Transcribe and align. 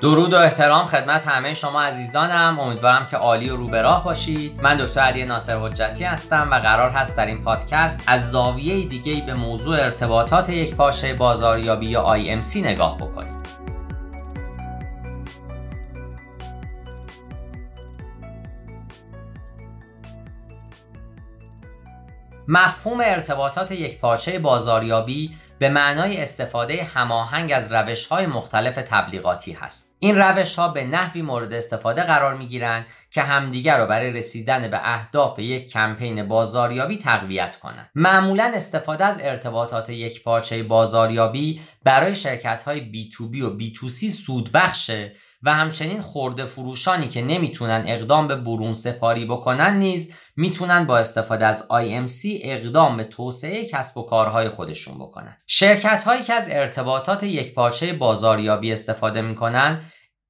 درود 0.00 0.32
و 0.32 0.36
احترام 0.36 0.86
خدمت 0.86 1.28
همه 1.28 1.54
شما 1.54 1.82
عزیزانم. 1.82 2.60
امیدوارم 2.60 3.06
که 3.06 3.16
عالی 3.16 3.50
و 3.50 3.56
رو 3.56 3.68
به 3.68 3.82
راه 3.82 4.04
باشید. 4.04 4.60
من 4.62 4.76
دکتر 4.76 5.00
علی 5.00 5.24
ناصر 5.24 5.58
حجتی 5.58 6.04
هستم 6.04 6.48
و 6.50 6.54
قرار 6.54 6.90
هست 6.90 7.16
در 7.16 7.26
این 7.26 7.44
پادکست 7.44 8.02
از 8.06 8.30
زاویه 8.30 8.88
دیگه 8.88 9.26
به 9.26 9.34
موضوع 9.34 9.76
ارتباطات 9.76 10.48
یک 10.48 10.76
پاشه 10.76 11.14
بازاریابی 11.14 11.86
یا 11.86 12.16
IMC 12.16 12.56
نگاه 12.56 12.96
بکنیم. 12.96 13.42
مفهوم 22.48 23.00
ارتباطات 23.00 23.72
یک 23.72 24.00
پارچه 24.00 24.38
بازاریابی 24.38 25.36
به 25.58 25.68
معنای 25.68 26.22
استفاده 26.22 26.84
هماهنگ 26.84 27.52
از 27.52 27.72
روش 27.72 28.06
های 28.06 28.26
مختلف 28.26 28.74
تبلیغاتی 28.74 29.52
هست. 29.52 29.96
این 29.98 30.16
روش 30.16 30.56
ها 30.56 30.68
به 30.68 30.84
نحوی 30.84 31.22
مورد 31.22 31.52
استفاده 31.52 32.02
قرار 32.02 32.34
می 32.36 32.46
گیرند 32.46 32.86
که 33.10 33.22
همدیگر 33.22 33.78
رو 33.78 33.86
برای 33.86 34.12
رسیدن 34.12 34.70
به 34.70 34.80
اهداف 34.82 35.38
یک 35.38 35.72
کمپین 35.72 36.28
بازاریابی 36.28 36.98
تقویت 36.98 37.56
کنند. 37.56 37.90
معمولا 37.94 38.52
استفاده 38.54 39.04
از 39.04 39.20
ارتباطات 39.22 39.90
یک 39.90 40.22
پارچه 40.22 40.62
بازاریابی 40.62 41.60
برای 41.84 42.14
شرکت 42.14 42.62
های 42.62 42.80
B2B 42.80 43.42
و 43.42 43.58
B2C 43.58 44.08
سودبخشه 44.08 45.12
و 45.42 45.54
همچنین 45.54 46.00
خورده 46.00 46.44
فروشانی 46.44 47.08
که 47.08 47.22
نمی‌تونن 47.22 47.84
اقدام 47.86 48.28
به 48.28 48.36
برون 48.36 48.72
سپاری 48.72 49.24
بکنن 49.24 49.78
نیز 49.78 50.14
می‌تونن 50.36 50.86
با 50.86 50.98
استفاده 50.98 51.46
از 51.46 51.68
IMC 51.70 52.40
اقدام 52.42 52.96
به 52.96 53.04
توسعه 53.04 53.66
کسب 53.66 53.98
و 53.98 54.02
کارهای 54.02 54.48
خودشون 54.48 54.98
بکنن. 54.98 55.36
شرکت 55.46 56.04
هایی 56.04 56.22
که 56.22 56.34
از 56.34 56.48
ارتباطات 56.50 57.22
یک 57.22 57.54
پارچه 57.54 57.92
بازاریابی 57.92 58.72
استفاده 58.72 59.22
می‌کنن 59.22 59.82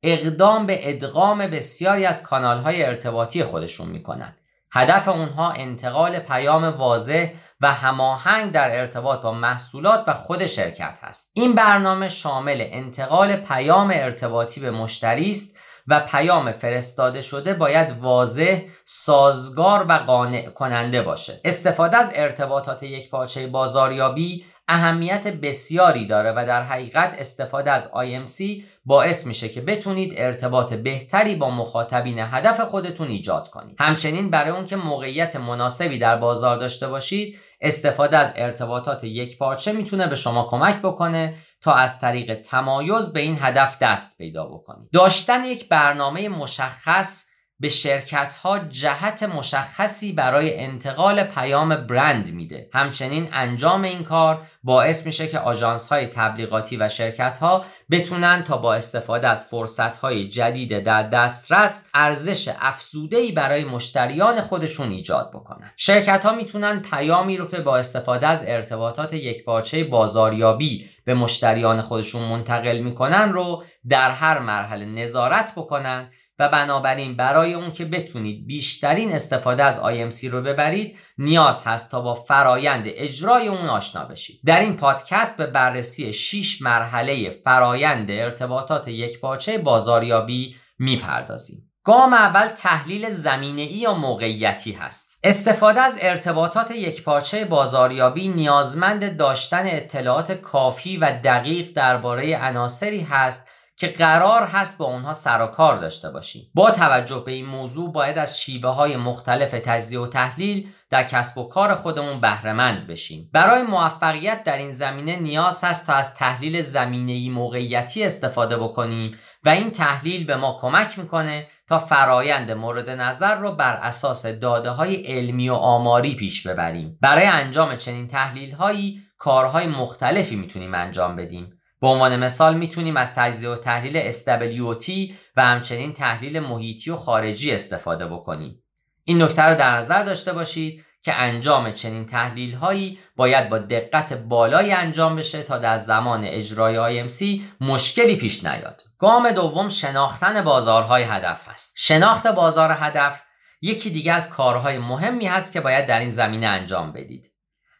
اقدام 0.03 0.67
به 0.67 0.91
ادغام 0.91 1.47
بسیاری 1.47 2.07
از 2.07 2.23
کانال 2.23 2.59
های 2.59 2.85
ارتباطی 2.85 3.43
خودشون 3.43 3.89
می‌کنن. 3.89 4.37
هدف 4.73 5.09
اونها 5.09 5.51
انتقال 5.51 6.19
پیام 6.19 6.65
واضح 6.65 7.31
و 7.61 7.73
هماهنگ 7.73 8.53
در 8.53 8.81
ارتباط 8.81 9.23
با 9.23 9.33
محصولات 9.33 10.05
و 10.07 10.15
خود 10.15 10.47
شرکت 10.47 10.99
هست 11.03 11.33
این 11.35 11.55
برنامه 11.55 12.09
شامل 12.09 12.57
انتقال 12.61 13.37
پیام 13.37 13.91
ارتباطی 13.95 14.61
به 14.61 14.71
مشتری 14.71 15.31
است 15.31 15.59
و 15.87 16.01
پیام 16.01 16.53
فرستاده 16.53 17.21
شده 17.21 17.55
باید 17.55 17.99
واضح، 18.01 18.63
سازگار 18.85 19.87
و 19.89 19.93
قانع 19.93 20.51
کننده 20.51 21.03
باشه. 21.03 21.41
استفاده 21.45 21.97
از 21.97 22.13
ارتباطات 22.15 22.83
یک 22.83 23.11
پاچه 23.11 23.47
بازاریابی 23.47 24.45
اهمیت 24.69 25.27
بسیاری 25.27 26.07
داره 26.07 26.33
و 26.33 26.45
در 26.47 26.63
حقیقت 26.63 27.17
استفاده 27.19 27.71
از 27.71 27.91
IMC 27.95 28.63
باعث 28.85 29.27
میشه 29.27 29.49
که 29.49 29.61
بتونید 29.61 30.15
ارتباط 30.17 30.75
بهتری 30.75 31.35
با 31.35 31.51
مخاطبین 31.51 32.19
هدف 32.19 32.61
خودتون 32.61 33.09
ایجاد 33.09 33.49
کنید. 33.49 33.77
همچنین 33.81 34.31
برای 34.31 34.51
اون 34.51 34.67
که 34.67 34.77
موقعیت 34.77 35.37
مناسبی 35.37 35.99
در 35.99 36.17
بازار 36.17 36.57
داشته 36.57 36.89
باشید 36.89 37.39
استفاده 37.61 38.19
از 38.19 38.35
ارتباطات 38.37 39.05
یک 39.05 39.39
پارچه 39.39 39.73
می‌تونه 39.73 40.07
به 40.07 40.15
شما 40.17 40.49
کمک 40.51 40.79
بکنه 40.83 41.35
تا 41.61 41.75
از 41.75 42.01
طریق 42.01 42.43
تمایز 42.43 43.13
به 43.13 43.21
این 43.21 43.37
هدف 43.41 43.79
دست 43.79 44.19
پیدا 44.19 44.47
بکنید. 44.47 44.91
داشتن 44.93 45.45
یک 45.45 45.69
برنامه 45.69 46.29
مشخص 46.29 47.36
به 47.61 47.69
شرکت 47.69 48.35
ها 48.35 48.59
جهت 48.59 49.23
مشخصی 49.23 50.13
برای 50.13 50.61
انتقال 50.61 51.23
پیام 51.23 51.77
برند 51.77 52.35
میده. 52.35 52.69
همچنین 52.73 53.29
انجام 53.33 53.83
این 53.83 54.05
کار 54.05 54.47
باعث 54.63 55.07
میشه 55.07 55.29
که 55.29 55.39
آژانس 55.39 55.89
های 55.89 56.07
تبلیغاتی 56.07 56.77
و 56.77 56.89
شرکت 56.89 57.39
ها 57.39 57.65
بتونن 57.91 58.45
تا 58.45 58.57
با 58.57 58.75
استفاده 58.75 59.29
از 59.29 59.47
فرصت 59.47 59.97
های 59.97 60.29
جدید 60.29 60.79
در 60.79 61.03
دسترس 61.03 61.91
ارزش 61.95 62.55
افزوده 62.61 63.17
ای 63.17 63.33
برای 63.33 63.65
مشتریان 63.65 64.41
خودشون 64.41 64.91
ایجاد 64.91 65.31
بکنن. 65.35 65.71
شرکت 65.77 66.25
ها 66.27 66.33
می‌تونن 66.33 66.83
پیامی 66.91 67.37
رو 67.37 67.47
که 67.47 67.61
با 67.61 67.77
استفاده 67.77 68.27
از 68.27 68.45
ارتباطات 68.49 69.13
یکپارچه 69.13 69.85
بازاریابی 69.85 70.91
به 71.05 71.15
مشتریان 71.15 71.83
خودشون 71.83 72.23
منتقل 72.23 72.79
می‌کنن 72.79 73.33
رو 73.33 73.65
در 73.89 74.11
هر 74.11 74.39
مرحله 74.39 74.87
نظارت 74.87 75.53
بکنن 75.57 76.11
و 76.39 76.49
بنابراین 76.49 77.17
برای 77.17 77.55
اون 77.55 77.73
که 77.73 77.85
بتونید 77.85 78.47
بیشترین 78.47 79.13
استفاده 79.13 79.65
از 79.65 79.81
IMC 79.81 80.25
رو 80.25 80.43
ببرید 80.43 80.99
نیاز 81.19 81.67
هست 81.67 81.91
تا 81.91 82.01
با 82.01 82.15
فرایند 82.15 82.85
اجرای 82.87 83.49
اون 83.49 83.69
آشنا 83.69 84.05
بشید 84.05 84.41
در 84.47 84.61
این 84.61 84.77
پادکست 84.77 85.39
به 85.39 85.47
بررسی 85.47 86.13
6 86.13 86.63
مرحله 86.63 87.31
فرایند 87.31 88.11
ارتباطات 88.11 88.89
یکپارچه 88.89 89.59
بازاریابی 89.59 90.57
می‌پردازیم 90.79 91.67
گام 91.87 92.13
اول 92.13 92.47
تحلیل 92.47 93.09
زمینه 93.09 93.63
ای 93.63 93.77
یا 93.77 93.95
موقعیتی 93.95 94.73
هست. 94.73 95.21
استفاده 95.25 95.81
از 95.81 95.99
ارتباطات 96.01 96.71
یکپارچه 96.71 97.45
بازاریابی 97.45 98.29
نیازمند 98.29 99.17
داشتن 99.17 99.63
اطلاعات 99.67 100.33
کافی 100.33 100.97
و 100.97 101.21
دقیق 101.25 101.73
درباره 101.73 102.37
عناصری 102.37 103.01
هست 103.01 103.51
که 103.79 103.89
قرار 103.89 104.43
هست 104.43 104.79
با 104.79 104.85
اونها 104.85 105.13
سر 105.13 105.43
و 105.43 105.47
کار 105.47 105.77
داشته 105.79 106.11
باشیم. 106.11 106.51
با 106.55 106.71
توجه 106.71 107.23
به 107.27 107.33
این 107.33 107.47
موضوع 107.47 107.93
باید 107.93 108.19
از 108.19 108.41
شیوه 108.41 108.71
های 108.71 108.97
مختلف 108.97 109.51
تجزیه 109.51 110.01
و 110.01 110.07
تحلیل 110.07 110.69
در 110.91 111.03
کسب 111.03 111.39
و 111.39 111.49
کار 111.49 111.75
خودمون 111.75 112.21
بهرهمند 112.21 112.87
بشیم. 112.87 113.31
برای 113.33 113.63
موفقیت 113.63 114.45
در 114.45 114.59
این 114.59 114.71
زمینه 114.71 115.17
نیاز 115.17 115.65
هست 115.65 115.87
تا 115.87 115.93
از 115.93 116.15
تحلیل 116.15 116.61
زمینه 116.61 117.31
موقعیتی 117.31 118.05
استفاده 118.05 118.57
بکنیم 118.57 119.19
و 119.45 119.49
این 119.49 119.71
تحلیل 119.71 120.27
به 120.27 120.37
ما 120.37 120.59
کمک 120.61 120.99
می‌کنه 120.99 121.47
تا 121.69 121.79
فرایند 121.79 122.53
مورد 122.53 122.91
نظر 122.91 123.35
رو 123.35 123.53
بر 123.53 123.77
اساس 123.77 124.27
داده 124.27 124.71
های 124.71 124.95
علمی 124.95 125.49
و 125.49 125.55
آماری 125.55 126.15
پیش 126.15 126.47
ببریم. 126.47 126.99
برای 127.01 127.27
انجام 127.27 127.77
چنین 127.77 128.09
تحلیل 128.09 128.55
هایی 128.55 129.03
کارهای 129.19 129.67
مختلفی 129.67 130.37
می‌تونیم 130.37 130.75
انجام 130.75 131.17
بدیم. 131.17 131.56
به 131.81 131.87
عنوان 131.87 132.17
مثال 132.17 132.57
می‌تونیم 132.57 132.97
از 132.97 133.15
تجزیه 133.15 133.51
و 133.51 133.57
تحلیل 133.57 134.11
SWOT 134.11 135.13
و 135.37 135.45
همچنین 135.45 135.93
تحلیل 135.93 136.41
محیطی 136.41 136.91
و 136.91 136.97
خارجی 136.97 137.53
استفاده 137.53 138.07
بکنیم. 138.07 138.63
این 139.05 139.23
نکته 139.23 139.43
رو 139.43 139.59
در 139.59 139.77
نظر 139.77 140.03
داشته 140.03 140.33
باشید 140.33 140.85
که 141.03 141.15
انجام 141.15 141.71
چنین 141.71 142.07
تحلیل 142.07 142.55
هایی 142.55 142.99
باید 143.17 143.49
با 143.49 143.59
دقت 143.59 144.13
بالایی 144.13 144.73
انجام 144.73 145.17
بشه 145.17 145.43
تا 145.43 145.59
در 145.59 145.77
زمان 145.77 146.25
اجرای 146.25 147.09
IMC 147.09 147.43
مشکلی 147.61 148.17
پیش 148.17 148.45
نیاد. 148.45 148.83
گام 148.99 149.31
دوم 149.31 149.69
شناختن 149.69 150.45
بازارهای 150.45 151.03
هدف 151.03 151.49
است. 151.49 151.75
شناخت 151.79 152.27
بازار 152.27 152.77
هدف 152.79 153.23
یکی 153.61 153.91
دیگه 153.91 154.13
از 154.13 154.31
کارهای 154.31 154.79
مهمی 154.79 155.27
هست 155.27 155.53
که 155.53 155.61
باید 155.61 155.87
در 155.87 155.99
این 155.99 156.09
زمینه 156.09 156.47
انجام 156.47 156.93
بدید. 156.93 157.36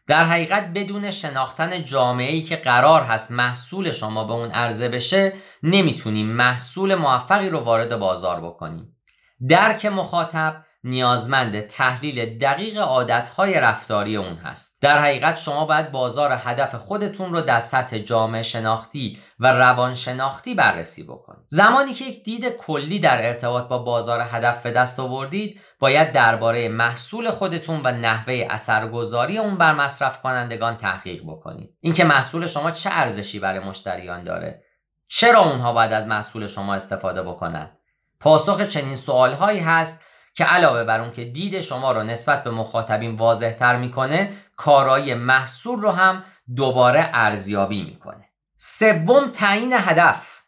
در 0.07 0.25
حقیقت 0.25 0.73
بدون 0.75 1.09
شناختن 1.09 1.85
جامعه 1.85 2.31
ای 2.31 2.41
که 2.41 2.55
قرار 2.55 3.01
هست 3.01 3.31
محصول 3.31 3.91
شما 3.91 4.23
به 4.23 4.33
اون 4.33 4.51
عرضه 4.51 4.89
بشه 4.89 5.33
نمی‌تونیم 5.63 6.27
محصول 6.27 6.95
موفقی 6.95 7.49
رو 7.49 7.59
وارد 7.59 7.99
بازار 7.99 8.41
بکنیم. 8.41 8.97
درک 9.49 9.85
مخاطب 9.85 10.65
نیازمند 10.83 11.59
تحلیل 11.59 12.37
دقیق 12.37 12.77
عادتهای 12.77 13.53
رفتاری 13.53 14.17
اون 14.17 14.35
هست. 14.35 14.81
در 14.81 14.99
حقیقت 14.99 15.37
شما 15.37 15.65
باید 15.65 15.91
بازار 15.91 16.31
هدف 16.43 16.75
خودتون 16.75 17.33
رو 17.33 17.41
در 17.41 17.59
سطح 17.59 17.97
جامعه 17.97 18.41
شناختی 18.41 19.19
و 19.39 19.51
روان 19.51 19.95
شناختی 19.95 20.55
بررسی 20.55 21.03
بکنید. 21.03 21.45
زمانی 21.47 21.93
که 21.93 22.05
یک 22.05 22.23
دید 22.23 22.49
کلی 22.49 22.99
در 22.99 23.27
ارتباط 23.27 23.67
با 23.67 23.77
بازار 23.77 24.21
هدف 24.31 24.63
به 24.63 24.71
دست 24.71 24.99
آوردید 24.99 25.61
باید 25.79 26.11
درباره 26.11 26.69
محصول 26.69 27.31
خودتون 27.31 27.81
و 27.83 27.91
نحوه 27.91 28.47
اثرگذاری 28.49 29.37
اون 29.37 29.57
بر 29.57 29.73
مصرف 29.73 30.21
کنندگان 30.21 30.77
تحقیق 30.77 31.23
بکنید. 31.23 31.69
اینکه 31.81 32.03
محصول 32.03 32.45
شما 32.45 32.71
چه 32.71 32.89
ارزشی 32.93 33.39
برای 33.39 33.59
مشتریان 33.59 34.23
داره. 34.23 34.63
چرا 35.07 35.39
اونها 35.39 35.73
باید 35.73 35.93
از 35.93 36.07
محصول 36.07 36.47
شما 36.47 36.75
استفاده 36.75 37.23
بکنند 37.23 37.77
پاسخ 38.19 38.61
چنین 38.61 38.95
سوالهایی 38.95 39.59
هست 39.59 40.06
که 40.37 40.45
علاوه 40.45 40.83
بر 40.83 41.01
اون 41.01 41.11
که 41.11 41.25
دید 41.25 41.59
شما 41.59 41.91
رو 41.91 42.03
نسبت 42.03 42.43
به 42.43 42.51
مخاطبین 42.51 43.15
واضح 43.15 43.51
تر 43.51 43.77
می‌کنه 43.77 44.31
کارایی 44.55 45.13
محصول 45.13 45.81
رو 45.81 45.91
هم 45.91 46.23
دوباره 46.55 47.09
ارزیابی 47.13 47.83
می‌کنه. 47.83 48.29
سوم 48.57 49.31
تعیین 49.31 49.73
هدف. 49.73 50.41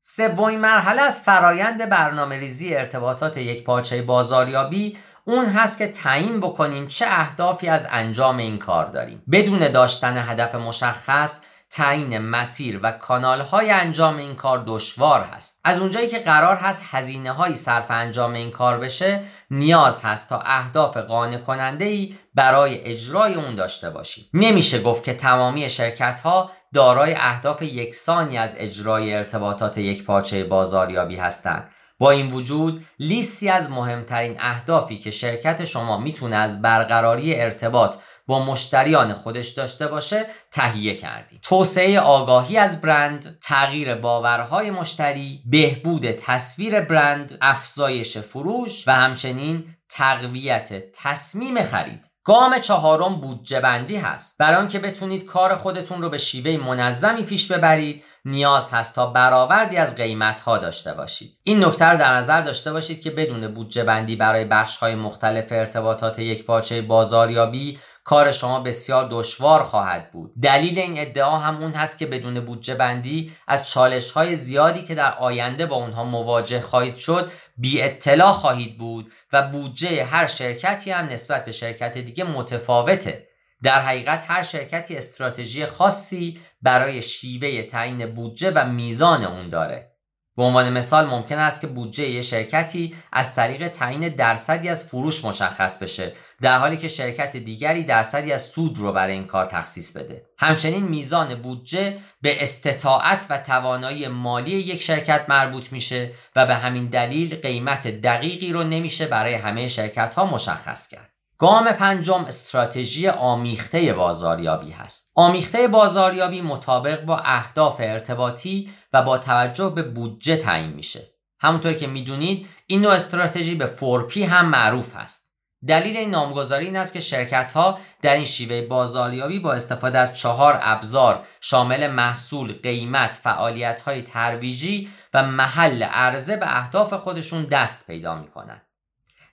سومین 0.00 0.60
مرحله 0.60 1.02
از 1.02 1.22
فرایند 1.22 1.88
برنامه 1.88 2.36
ریزی 2.38 2.74
ارتباطات 2.74 3.36
یک 3.36 3.64
پاچه 3.64 4.02
بازاریابی. 4.02 4.98
اون 5.24 5.46
هست 5.46 5.78
که 5.78 5.88
تعیین 5.88 6.40
بکنیم 6.40 6.88
چه 6.88 7.06
اهدافی 7.08 7.68
از 7.68 7.88
انجام 7.90 8.36
این 8.36 8.58
کار 8.58 8.86
داریم. 8.86 9.22
بدون 9.32 9.68
داشتن 9.68 10.16
هدف 10.16 10.54
مشخص 10.54 11.44
تعیین 11.70 12.18
مسیر 12.18 12.80
و 12.82 12.92
کانال 12.92 13.40
های 13.40 13.70
انجام 13.70 14.16
این 14.16 14.34
کار 14.34 14.64
دشوار 14.66 15.20
هست. 15.20 15.60
از 15.64 15.80
اونجایی 15.80 16.08
که 16.08 16.18
قرار 16.18 16.56
هست 16.56 16.84
هزینه 16.90 17.32
های 17.32 17.54
صرف 17.54 17.90
انجام 17.90 18.32
این 18.32 18.50
کار 18.50 18.78
بشه 18.78 19.22
نیاز 19.50 20.04
هست 20.04 20.28
تا 20.28 20.42
اهداف 20.44 20.96
قانع 20.96 21.38
کننده 21.38 21.84
ای 21.84 22.14
برای 22.34 22.80
اجرای 22.84 23.34
اون 23.34 23.54
داشته 23.54 23.90
باشیم. 23.90 24.24
نمیشه 24.34 24.82
گفت 24.82 25.04
که 25.04 25.14
تمامی 25.14 25.70
شرکت 25.70 26.20
ها 26.20 26.50
دارای 26.74 27.14
اهداف 27.14 27.62
یکسانی 27.62 28.38
از 28.38 28.56
اجرای 28.58 29.14
ارتباطات 29.14 29.78
یک 29.78 30.04
پارچه 30.04 30.44
بازاریابی 30.44 31.16
هستند. 31.16 31.70
با 31.98 32.10
این 32.10 32.32
وجود 32.32 32.86
لیستی 32.98 33.48
از 33.48 33.70
مهمترین 33.70 34.36
اهدافی 34.40 34.98
که 34.98 35.10
شرکت 35.10 35.64
شما 35.64 35.98
می‌تونه 35.98 36.36
از 36.36 36.62
برقراری 36.62 37.40
ارتباط 37.40 37.96
با 38.30 38.44
مشتریان 38.44 39.14
خودش 39.14 39.48
داشته 39.48 39.86
باشه 39.86 40.26
تهیه 40.52 40.94
کردیم. 40.94 41.40
توسعه 41.42 42.00
آگاهی 42.00 42.58
از 42.58 42.82
برند 42.82 43.38
تغییر 43.42 43.94
باورهای 43.94 44.70
مشتری 44.70 45.42
بهبود 45.50 46.10
تصویر 46.10 46.80
برند 46.80 47.38
افزایش 47.40 48.18
فروش 48.18 48.88
و 48.88 48.94
همچنین 48.94 49.64
تقویت 49.88 50.92
تصمیم 50.94 51.62
خرید. 51.62 52.10
گام 52.24 52.58
چهارم 52.58 53.20
بودجه 53.20 53.60
بندی 53.60 53.96
هست. 53.96 54.38
برای 54.38 54.56
آنکه 54.56 54.78
بتونید 54.78 55.24
کار 55.24 55.54
خودتون 55.54 56.02
رو 56.02 56.08
به 56.08 56.18
شیوه 56.18 56.64
منظمی 56.66 57.22
پیش 57.22 57.52
ببرید 57.52 58.04
نیاز 58.24 58.74
هست 58.74 58.94
تا 58.94 59.06
برآوردی 59.06 59.76
از 59.76 59.96
قیمت 59.96 60.40
ها 60.40 60.58
داشته 60.58 60.94
باشید. 60.94 61.38
این 61.42 61.64
نکته 61.64 61.84
رو 61.84 61.98
در 61.98 62.16
نظر 62.16 62.40
داشته 62.40 62.72
باشید 62.72 63.00
که 63.00 63.10
بدون 63.10 63.54
بودجه 63.54 63.84
بندی 63.84 64.16
برای 64.16 64.44
بخش 64.44 64.76
های 64.76 64.94
مختلف 64.94 65.52
ارتباطات 65.52 66.18
یک 66.18 66.44
پارچه 66.44 66.82
بازاریابی 66.82 67.78
کار 68.10 68.32
شما 68.32 68.60
بسیار 68.60 69.08
دشوار 69.10 69.62
خواهد 69.62 70.10
بود. 70.12 70.32
دلیل 70.42 70.78
این 70.78 70.98
ادعا 70.98 71.38
هم 71.38 71.62
اون 71.62 71.72
هست 71.72 71.98
که 71.98 72.06
بدون 72.06 72.40
بودجه 72.40 72.74
بندی 72.74 73.32
از 73.48 73.70
چالش 73.70 74.10
های 74.12 74.36
زیادی 74.36 74.82
که 74.82 74.94
در 74.94 75.14
آینده 75.14 75.66
با 75.66 75.76
اونها 75.76 76.04
مواجه 76.04 76.60
خواهید 76.60 76.96
شد 76.96 77.32
بی 77.56 77.82
اطلاع 77.82 78.32
خواهید 78.32 78.78
بود 78.78 79.12
و 79.32 79.42
بودجه 79.42 80.04
هر 80.04 80.26
شرکتی 80.26 80.90
هم 80.90 81.06
نسبت 81.06 81.44
به 81.44 81.52
شرکت 81.52 81.98
دیگه 81.98 82.24
متفاوته. 82.24 83.26
در 83.62 83.80
حقیقت 83.80 84.24
هر 84.26 84.42
شرکتی 84.42 84.96
استراتژی 84.96 85.66
خاصی 85.66 86.40
برای 86.62 87.02
شیوه 87.02 87.62
تعیین 87.62 88.14
بودجه 88.14 88.50
و 88.50 88.66
میزان 88.66 89.24
اون 89.24 89.50
داره. 89.50 89.90
به 90.36 90.42
عنوان 90.42 90.72
مثال 90.72 91.06
ممکن 91.06 91.38
است 91.38 91.60
که 91.60 91.66
بودجه 91.66 92.08
یه 92.08 92.22
شرکتی 92.22 92.96
از 93.12 93.34
طریق 93.34 93.68
تعیین 93.68 94.08
درصدی 94.08 94.68
از 94.68 94.88
فروش 94.88 95.24
مشخص 95.24 95.82
بشه. 95.82 96.12
در 96.40 96.58
حالی 96.58 96.76
که 96.76 96.88
شرکت 96.88 97.36
دیگری 97.36 97.84
درصدی 97.84 98.32
از 98.32 98.42
سود 98.42 98.78
رو 98.78 98.92
برای 98.92 99.12
این 99.12 99.26
کار 99.26 99.46
تخصیص 99.46 99.96
بده 99.96 100.26
همچنین 100.38 100.88
میزان 100.88 101.34
بودجه 101.34 101.98
به 102.22 102.42
استطاعت 102.42 103.26
و 103.30 103.38
توانایی 103.38 104.08
مالی 104.08 104.50
یک 104.50 104.82
شرکت 104.82 105.24
مربوط 105.28 105.72
میشه 105.72 106.10
و 106.36 106.46
به 106.46 106.54
همین 106.54 106.86
دلیل 106.86 107.36
قیمت 107.36 107.88
دقیقی 107.88 108.52
رو 108.52 108.64
نمیشه 108.64 109.06
برای 109.06 109.34
همه 109.34 109.68
شرکت 109.68 110.14
ها 110.14 110.26
مشخص 110.26 110.88
کرد 110.88 111.10
گام 111.40 111.72
پنجم 111.72 112.24
استراتژی 112.24 113.08
آمیخته 113.08 113.92
بازاریابی 113.92 114.70
هست. 114.70 115.12
آمیخته 115.14 115.68
بازاریابی 115.68 116.40
مطابق 116.40 117.04
با 117.04 117.18
اهداف 117.18 117.76
ارتباطی 117.78 118.72
و 118.92 119.02
با 119.02 119.18
توجه 119.18 119.72
به 119.74 119.82
بودجه 119.82 120.36
تعیین 120.36 120.72
میشه. 120.72 121.00
همونطور 121.40 121.72
که 121.72 121.86
می‌دونید 121.86 122.46
این 122.66 122.80
نوع 122.80 122.92
استراتژی 122.92 123.54
به 123.54 123.66
فورپی 123.66 124.22
هم 124.22 124.48
معروف 124.48 124.96
هست. 124.96 125.29
دلیل 125.66 125.96
این 125.96 126.10
نامگذاری 126.10 126.64
این 126.64 126.76
است 126.76 126.92
که 126.92 127.00
شرکت 127.00 127.52
ها 127.52 127.78
در 128.02 128.14
این 128.14 128.24
شیوه 128.24 128.62
بازاریابی 128.62 129.38
با 129.38 129.52
استفاده 129.52 129.98
از 129.98 130.18
چهار 130.18 130.58
ابزار 130.62 131.26
شامل 131.40 131.86
محصول، 131.86 132.52
قیمت، 132.62 133.20
فعالیت 133.22 133.80
های 133.80 134.02
ترویجی 134.02 134.90
و 135.14 135.22
محل 135.22 135.82
عرضه 135.82 136.36
به 136.36 136.56
اهداف 136.56 136.94
خودشون 136.94 137.44
دست 137.44 137.86
پیدا 137.86 138.14
می‌کنند. 138.14 138.62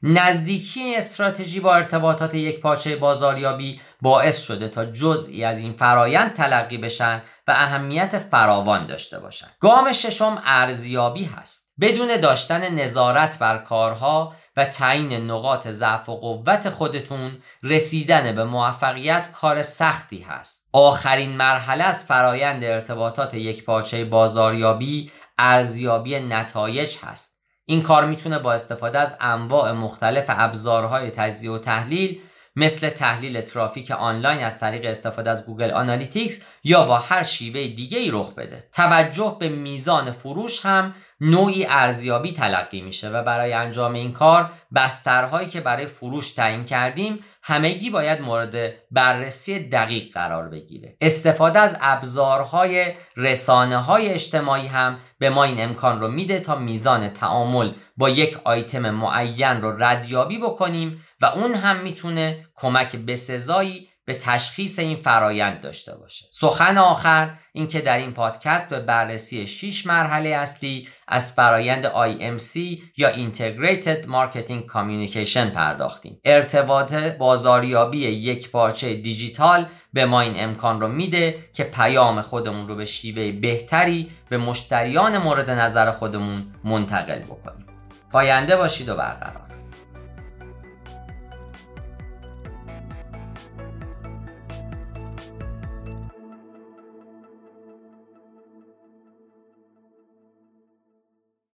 نزدیکی 0.04 0.80
این 0.80 0.98
استراتژی 0.98 1.60
با 1.60 1.76
ارتباطات 1.76 2.34
یک 2.34 2.60
پاچه 2.60 2.96
بازاریابی 2.96 3.82
باعث 4.02 4.42
شده 4.42 4.70
تا 4.70 4.86
جزئی 4.86 5.44
از 5.44 5.60
این 5.60 5.74
فرایند 5.74 6.34
تلقی 6.34 6.78
بشن 6.78 7.22
و 7.48 7.52
اهمیت 7.52 8.18
فراوان 8.18 8.88
داشته 8.88 9.20
باشند. 9.20 9.52
گام 9.60 9.92
ششم 9.92 10.42
ارزیابی 10.46 11.26
هست. 11.26 11.74
بدون 11.82 12.18
داشتن 12.18 12.74
نظارت 12.74 13.40
بر 13.40 13.58
کارها 13.58 14.36
و 14.58 14.66
تعیین 14.66 15.14
نقاط 15.14 15.68
ضعف 15.68 16.10
و 16.10 16.16
قوت 16.16 16.70
خودتون 16.70 17.38
رسیدن 17.64 18.36
به 18.36 18.44
موفقیت 18.44 19.30
کار 19.32 19.62
سختی 19.62 20.22
هست. 20.22 20.70
آخرین 20.74 21.38
مرحله 21.38 21.84
از 21.84 22.06
فرایند 22.06 22.64
ارتباطات 22.64 23.34
یکپارچه 23.34 24.06
بازاریابی 24.06 25.12
ارزیابی 25.38 26.20
نتایج 26.20 26.98
هست. 27.04 27.38
این 27.66 27.82
کار 27.82 28.06
می‌تونه 28.06 28.40
با 28.40 28.54
استفاده 28.54 29.00
از 29.00 29.18
انواع 29.22 29.72
مختلف 29.72 30.26
ابزارهای 30.28 31.10
تجزیه 31.10 31.52
و 31.52 31.58
تحلیل 31.58 32.22
مثل 32.60 32.90
تحلیل 32.90 33.42
ترافیک 33.42 33.92
آنلاین 33.92 34.44
از 34.44 34.60
طریق 34.60 34.86
استفاده 34.86 35.30
از 35.30 35.46
Google 35.46 35.72
Analytics 35.72 36.46
یا 36.64 36.86
با 36.86 36.98
هر 36.98 37.24
شیوه 37.24 37.68
دیگه 37.68 37.98
ای 37.98 38.12
رخ 38.12 38.34
بده. 38.34 38.68
توجه 38.74 39.38
به 39.40 39.50
میزان 39.50 40.12
فروش 40.12 40.66
هم 40.66 40.96
نوعی 41.22 41.66
ارزیابی 41.66 42.32
تلقی 42.32 42.82
میشه 42.82 43.10
و 43.10 43.24
برای 43.24 43.54
انجام 43.54 43.94
این 43.94 44.14
کار 44.14 44.50
بسترهایی 44.76 45.48
که 45.48 45.62
برای 45.62 45.86
فروش 45.86 46.34
تعیین 46.34 46.66
کردیم 46.66 47.20
همگی 47.44 47.90
باید 47.90 48.22
مورد 48.22 48.74
بررسی 48.92 49.70
دقیق 49.70 50.14
قرار 50.14 50.50
بگیره. 50.50 50.98
استفاده 51.02 51.60
از 51.60 51.78
ابزارهای 51.82 52.94
رسانه 53.18 53.78
های 53.78 54.10
اجتماعی 54.10 54.68
هم 54.68 55.00
به 55.20 55.30
ما 55.30 55.44
این 55.44 55.64
امکان 55.64 56.02
رو 56.02 56.08
میده 56.08 56.40
تا 56.40 56.56
میزان 56.56 57.10
تعامل 57.10 57.72
با 57.98 58.10
یک 58.10 58.38
آیتم 58.44 58.90
معین 58.90 59.62
رو 59.62 59.84
ردیابی 59.84 60.38
بکنیم 60.38 61.04
و 61.22 61.26
اون 61.26 61.54
هم 61.54 61.80
می‌تونه 61.80 62.46
کمک 62.56 62.96
بسزایی 62.96 63.90
به 64.06 64.14
تشخیص 64.14 64.80
این 64.80 64.98
فرایند 64.98 65.62
داشته 65.62 65.96
باشه. 65.98 66.26
سخن 66.32 66.78
آخر 66.78 67.34
اینکه 67.54 67.82
در 67.82 67.98
این 67.98 68.12
پادکست 68.12 68.70
به 68.70 68.80
بررسی 68.80 69.48
6 69.48 69.88
مرحله 69.88 70.30
اصلی 70.30 70.88
از 71.08 71.34
فرایند 71.36 71.86
IMC 71.88 72.58
یا 72.98 73.14
Integrated 73.14 74.06
Marketing 74.06 74.74
Communication 74.74 75.38
پرداختیم. 75.54 76.22
ارتباط 76.26 76.94
بازاریابی 76.94 78.00
یک 78.00 78.52
پارچه 78.52 78.94
دیجیتال 78.94 79.66
به 79.94 80.06
ما 80.06 80.22
این 80.22 80.34
امکان 80.36 80.82
رو 80.82 80.88
میده 80.88 81.50
که 81.54 81.64
پیام 81.64 82.22
خودمون 82.22 82.68
رو 82.68 82.76
به 82.76 82.86
شیوه 82.86 83.32
بهتری 83.32 84.12
به 84.30 84.38
مشتریان 84.38 85.18
مورد 85.18 85.50
نظر 85.50 85.92
خودمون 85.92 86.56
منتقل 86.64 87.20
بکنیم. 87.20 87.66
پاینده 88.12 88.58
باشید 88.58 88.90
و 88.90 88.96
برقرار. 88.96 89.48